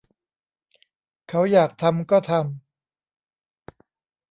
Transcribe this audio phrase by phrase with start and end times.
[1.29, 2.41] เขาอยากทำก็ทำ